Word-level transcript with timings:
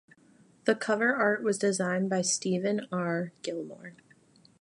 The 0.65 0.73
cover 0.73 1.13
art 1.15 1.43
was 1.43 1.59
designed 1.59 2.09
by 2.09 2.23
Steven 2.23 2.87
R. 2.91 3.33
Gilmore. 3.43 3.93